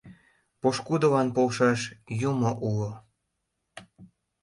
[0.61, 1.81] Пошкудылан полшаш
[2.29, 2.91] юмо уло.